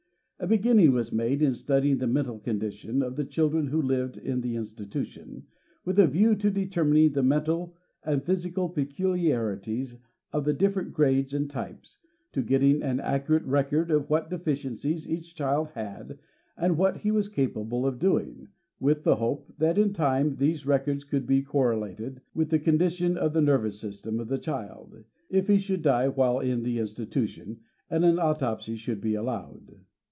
[0.43, 4.17] A beginning was made in studying the mental con dition of the children who lived
[4.17, 5.45] in the Institution,
[5.85, 9.97] with a view to determining the mental and physical pecul iarities
[10.33, 11.99] of the different grades and types,
[12.31, 16.17] to getting an accurate record of what deficiencies each child had
[16.57, 18.47] and what he was capable of doing,
[18.79, 23.15] with the hope that in time these records could be correlated with the con dition
[23.15, 27.59] of the nervous system of the child, if he should die while in the Institution
[27.91, 29.81] and an autopsy should be allowed.